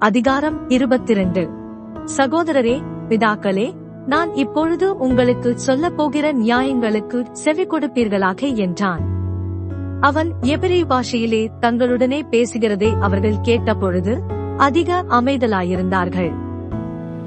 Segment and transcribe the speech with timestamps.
[0.00, 1.48] அதிகாரம் இருபத்திரண்டு.
[2.16, 3.72] சகோதரரே பிதாக்களே
[4.06, 9.02] நான் இப்பொழுது உங்களுக்கு சொல்லப் போகிற நியாயங்களுக்கு செவி கொடுப்பீர்களாக என்றான்.
[10.00, 14.20] அவன் எபிரி பாஷையிலே தங்களுடனே பேசுகிறதை அவர்கள் கேட்டபொழுது
[14.56, 16.32] அதிக அமைதலாயிருந்தார்கள்.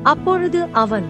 [0.03, 1.05] அப்பொழுது அவன்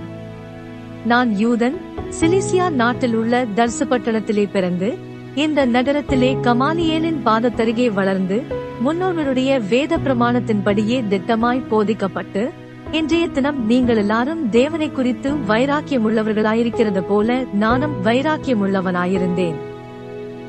[1.06, 1.76] நான் யூதன்
[2.20, 4.98] சிலிசியா நாட்டில் உள்ள தர்சு பட்டணத்திலே பிறந்து
[5.36, 8.44] இந்த நகரத்திலே கமாலியேலின் பாதத்தருகே வளர்ந்து
[8.86, 12.52] முன்னோர்களுடைய வேத பிரமாணத்தின்படியே திட்டமாய் போதிக்கப்பட்டு
[12.92, 19.58] இன்றைய தினம் நீங்கள் எல்லாரும் தேவனை குறித்து வைராக்கியம் உள்ளவர்களாயிருக்கிறது போல நானும் வைராக்கியம் உள்ளவனாயிருந்தேன்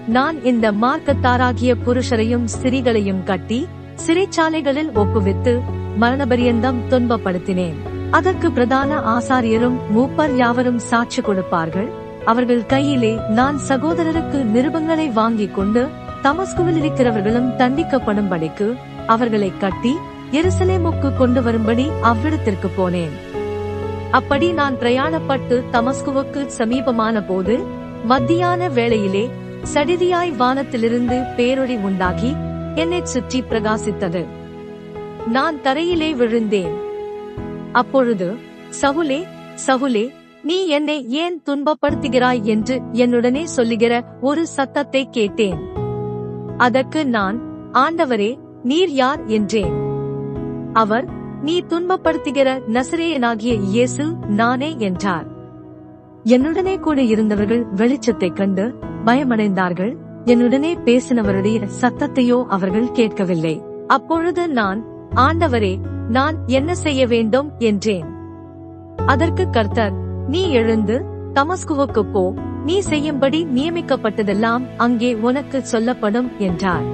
[0.06, 3.66] நான் இந்த மார்க்கத்தாராகிய புருஷரையும் ஸ்திரீகளையும் கட்டி
[4.06, 5.61] சிறைச்சாலைகளில் ஒப்புவித்து
[6.01, 7.77] மரணபரியந்தம் துன்பப்படுத்தினேன்.
[8.11, 11.91] அதற்கு பிரதான ஆசாரியரும் மூப்பர் யாவரும் சாட்சி கொடுப்பார்கள்.
[12.25, 15.89] அவர்கள் கையிலே நான் சகோதரருக்கு நிருபங்களை வாங்கிக் கொண்டு
[16.22, 19.94] தமஸ்குவில் இருக்கிறவர்களும் தண்டிக்கப்படும்படிக்கு அவர்களை கட்டி
[20.33, 23.14] எருசலேமுக்கு கொண்டு வரும்படி அவ்விடத்திற்கு போனேன்.
[24.11, 27.58] அப்படி நான் பிரயாணப்பட்டு தமஸ்குவுக்கு சமீபமான போது
[28.05, 29.30] மத்தியான வேளையிலே
[29.75, 32.36] சடிதியாய் வானத்திலிருந்து பேரொளி உண்டாகி
[32.75, 34.25] என்னை சுற்றி பிரகாசித்தது.
[35.27, 36.75] நான் தரையிலே விழுந்தேன்.
[37.72, 38.36] அப்பொழுது
[38.83, 39.25] சவுலே
[39.67, 40.14] சவுலே
[40.45, 45.59] நீ என்னை ஏன் துன்பப்படுத்துகிறாய் என்று என்னுடனே சொல்லுகிற ஒரு சத்தத்தை கேட்டேன்.
[46.56, 47.42] அதற்கு நான்
[47.73, 49.27] ஆண்டவரே நீர் யார்?
[49.27, 49.73] என்றேன்.
[50.73, 51.09] அவர்
[51.42, 55.27] நீ துன்பப்படுத்துகிற நசரேயனாகிய இயேசு நானே என்றார்.
[56.25, 59.97] என்னுடனே கூட இருந்தவர்கள் வெளிச்சத்தைக் கண்டு பயமடைந்தார்கள்.
[60.25, 63.62] என்னுடனே பேசினவருடைய சத்தத்தையோ அவர்கள் கேட்கவில்லை.
[63.86, 67.53] அப்பொழுது நான் ஆண்டவரே நான் என்ன செய்ய வேண்டும்?
[67.58, 68.06] என்றேன்.
[69.06, 72.34] அதற்கு கர்த்தர் நீ எழுந்து தமஸ்குவுக்கு போ.
[72.64, 76.85] நீ செய்யும்படி நியமிக்கப்பட்டதெல்லாம் அங்கே உனக்கு சொல்லப்படும் என்றார்.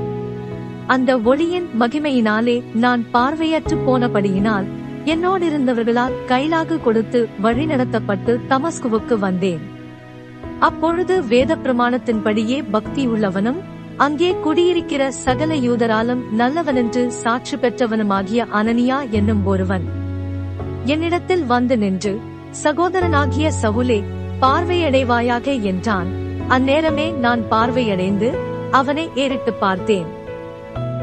[0.86, 4.64] அந்த ஒளியின் மகிமையினாலே நான் பார்வையற்று போனபடியினால்
[5.04, 9.60] என்னோடிருந்தவர்களால் கைலாகு கொடுத்து வழிநடத்தப்பட்டு தமஸ்குவுக்கு வந்தேன்.
[10.58, 13.60] அப்பொழுது வேத பிரமாணத்தின்படியே பக்தி உள்ளவனும்
[13.96, 19.86] அங்கே குடியிருக்கிற சகல யூதராலும் நல்லவனென்று சாட்சி பெற்றவனுமாகிய அனனியா என்னும் ஒருவன்.
[20.84, 22.20] என்னிடத்தில் வந்து நின்று
[22.64, 24.04] சகோதரனாகிய சவுலே
[24.40, 26.06] பார்வையடைவாயாக என்றான்.
[26.48, 28.34] அந்நேரமே நான் பார்வையடைந்து
[28.70, 30.06] அவனை ஏறிட்டு பார்த்தேன்.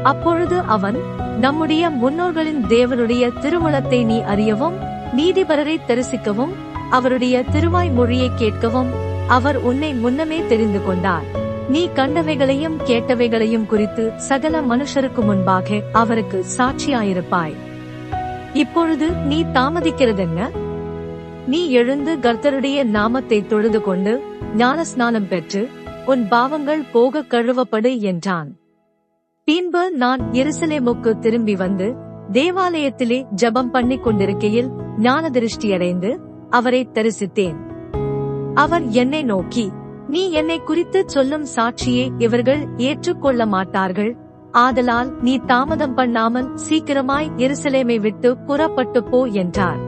[0.02, 0.96] அப்பொழுது அவன்
[1.40, 4.74] நம்முடைய முன்னோர்களின் தேவனுடைய திருமணத்தை நீ அறியவும்
[5.16, 6.50] நீதிபரரை தரிசிக்கவும்
[6.90, 8.88] அவருடைய திருவாய் மொழியை கேட்கவும்
[9.26, 11.22] அவர் உன்னை முன்னமே தெரிந்து கொண்டார்.
[11.68, 17.54] நீ கண்டவைகளையும் கேட்டவைகளையும் குறித்து சகல மனுஷருக்கு முன்பாக அவருக்கு சாட்சியாயிருப்பாய்.
[18.52, 20.50] இப்பொழுது நீ தாமதிக்கிறதென்ன?
[21.50, 24.22] நீ எழுந்து கர்த்தருடைய நாமத்தை தொழுது கொண்டு
[24.56, 25.68] ஞானஸ்நானம் பெற்று
[26.06, 28.50] உன் பாவங்கள் போக கழுவப்படு என்றான்.
[29.44, 31.88] பின்பு நான் எருசலேமுக்கு திரும்பி வந்து
[32.32, 36.10] தேவாலயத்திலே ஜெபம் பண்ணிக் கொண்டிருக்கையில் ஞான திருஷ்டியடைந்து
[36.50, 37.58] அவரை தரிசித்தேன்.
[38.54, 39.66] அவர் என்னை நோக்கி
[40.08, 44.16] நீ என்னை குறித்து சொல்லும் சாட்சியை இவர்கள் ஏற்றுக்கொள்ள மாட்டார்கள்.
[44.50, 49.87] ஆதலால் நீ தாமதம் பண்ணாமல் சீக்கிரமாய் எருசலேமை விட்டு புறப்பட்டு போ என்றார்.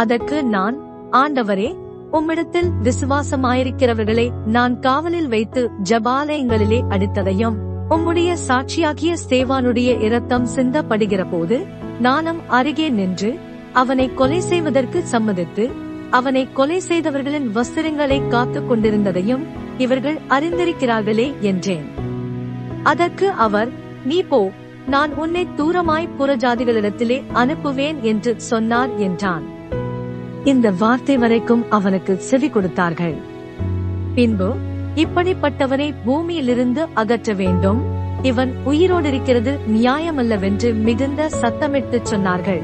[0.00, 0.76] அதற்கு நான்
[1.12, 1.68] ஆண்டவரே
[2.12, 7.56] உம்மிடத்தில் விசுவாசமாயிருக்கிறவர்களை நான் காவலில் வைத்து ஜபாலயங்களிலே அடித்ததையும்
[7.90, 11.56] உம்முடைய சாட்சியாகிய ஸ்தேவானுடைய இரத்தம் சிந்தப்படுகிற போது
[12.00, 13.30] நானும் அருகே நின்று
[13.72, 15.64] அவனை கொலை செய்வதற்கு சம்மதித்து
[16.10, 19.44] அவனை கொலை செய்தவர்களின் வஸ்திரங்களை காத்துக் கொண்டிருந்ததையும்
[19.78, 21.86] இவர்கள் அறிந்திருக்கிறார்களே என்றேன்.
[22.82, 23.70] அதற்கு அவர்
[24.04, 24.40] நீ போ
[24.86, 29.44] நான் உன்னை தூரமாய் புறஜாதிகளிடத்திலே அனுப்புவேன் என்று சொன்னார் என்றான்.
[30.50, 33.14] இந்த வார்த்தை வரைக்கும் அவனுக்கு செவி கொடுத்தார்கள்.
[34.14, 34.48] பின்பு
[35.02, 37.80] இப்படிப்பட்டவனை பூமியிலிருந்து அகற்ற வேண்டும்.
[38.22, 42.62] இவன் உயிரோடிருக்கிறது நியாயமல்லவென்று மிகுந்த சத்தமிட்டுச் சொன்னார்கள்.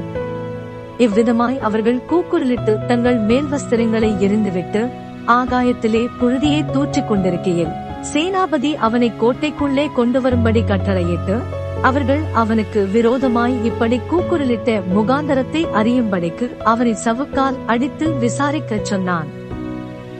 [0.97, 4.81] இவ்விதமாய் அவர்கள் கூக்குரலிட்டு தங்கள் மேல் வஸ்திரங்களை எரிந்துவிட்டு
[5.27, 7.73] ஆகாயத்திலே புழுதியை தூற்றிக் கொண்டிருக்கையில்
[8.13, 11.37] சேனாபதி அவனை கோட்டைக்குள்ளே கொண்டு வரும்படி கட்டளையிட்டு
[11.85, 19.27] அவர்கள் அவனுக்கு விரோதமாய் இப்படி கூக்குரலிட்ட முகாந்தரத்தை அறியும்படிக்கு அவனை சவுக்கால் அடித்து விசாரிக்கச் சொன்னான்.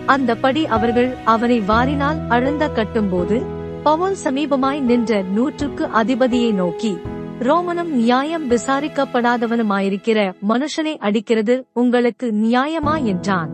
[0.05, 3.45] அந்தபடி அவர்கள் அவனை வாரினால் அழுந்த கட்டும்போது
[3.83, 6.97] பவுல் சமீபமாய் நின்ற நூற்றுக்கு அதிபதியை நோக்கி
[7.39, 13.03] ரோமனும் நியாயம் விசாரிக்கப்படாதவனுமாயிருக்கிற மனுஷனை அடிக்கிறது உங்களுக்கு நியாயமா?
[13.03, 13.51] என்றான்.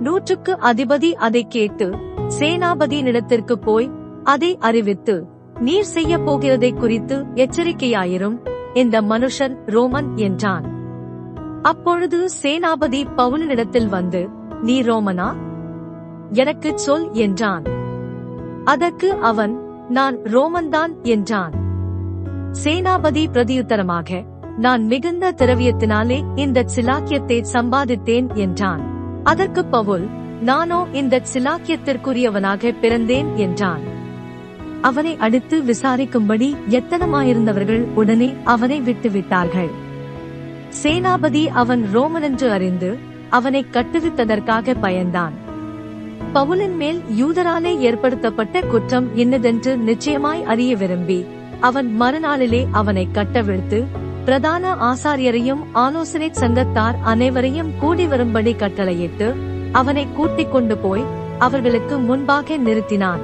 [0.00, 1.94] நூற்றுக்கு அதிபதி அதை கேட்டு
[2.38, 3.90] சேனாபதியினிடத்திற்கு போய்
[4.24, 8.38] அதை அறிவித்து நீர் செய்ய போகிறதை குறித்து எச்சரிக்கையாயிரும்.
[8.74, 10.64] இந்த மனுஷன் ரோமன் என்றான்.
[11.62, 14.28] அப்பொழுது சேனாபதி பவுலினிடத்தில் வந்து
[14.62, 15.34] நீ ரோமனா?
[16.32, 17.64] எனக்குச் சொல் என்றான்.
[18.64, 21.52] அதற்கு அவன் நான் ரோமன்தான் என்றான்.
[22.64, 24.26] சேனாபதி பிரதியுத்தரமாக
[24.56, 28.80] நான் மிகுந்த திரவியத்தினாலே இந்த சிலாக்கியத்தை சம்பாதித்தேன் என்றான்.
[29.22, 30.08] அதற்கு பவுல்
[30.40, 33.91] நானோ இந்த சிலாக்கியத்திற்குரியவனாக பிறந்தேன் என்றான்.
[34.82, 39.70] அவனை அடுத்து விசாரிக்கும்படி எத்தனமாயிருந்தவர்கள் உடனே அவனை விட்டுவிட்டார்கள்.
[40.82, 42.90] சேனாபதி அவன் ரோமனென்று அறிந்து
[43.28, 45.34] அவனை கட்டுவித்ததற்காக பயந்தான்.
[46.34, 51.24] பவுலின் மேல் யூதராலே ஏற்படுத்தப்பட்ட குற்றம் என்னதென்று நிச்சயமாய் அறிய விரும்பி
[51.60, 53.80] அவன் மறுநாளிலே அவனை கட்டவிழ்த்து
[54.24, 59.34] பிரதான ஆசாரியரையும் ஆலோசனை சங்கத்தார் அனைவரையும் கூடி வரும்படி கட்டளையிட்டு
[59.72, 61.04] அவனை கூட்டிக் கொண்டு போய்
[61.38, 63.22] அவர்களுக்கு முன்பாக நிறுத்தினான்.